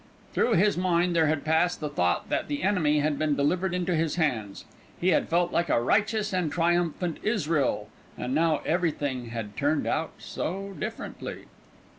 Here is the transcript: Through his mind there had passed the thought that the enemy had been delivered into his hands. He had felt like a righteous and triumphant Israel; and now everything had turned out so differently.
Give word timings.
Through 0.33 0.53
his 0.53 0.79
mind 0.79 1.15
there 1.15 1.27
had 1.27 1.45
passed 1.45 1.79
the 1.79 1.87
thought 1.87 2.29
that 2.29 2.47
the 2.47 2.63
enemy 2.63 3.01
had 3.01 3.19
been 3.19 3.35
delivered 3.35 3.71
into 3.71 3.93
his 3.93 4.15
hands. 4.15 4.65
He 4.99 5.09
had 5.09 5.29
felt 5.29 5.51
like 5.51 5.69
a 5.69 5.79
righteous 5.79 6.33
and 6.33 6.51
triumphant 6.51 7.19
Israel; 7.21 7.87
and 8.17 8.33
now 8.33 8.61
everything 8.65 9.27
had 9.27 9.55
turned 9.55 9.85
out 9.85 10.13
so 10.17 10.73
differently. 10.79 11.45